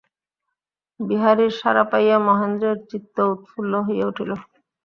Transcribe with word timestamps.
বিহারীর 0.99 1.51
সাড়া 1.59 1.83
পাইয়া 1.91 2.17
মহেন্দ্রের 2.27 2.77
চিত্ত 2.89 3.15
উৎফুল্ল 3.33 3.73
হইয়া 3.87 4.05
উঠিল। 4.09 4.31